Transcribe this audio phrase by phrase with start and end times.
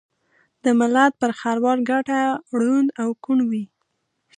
[0.63, 2.19] دملت پر خروار ګټه
[2.61, 3.63] ړوند او کوڼ وي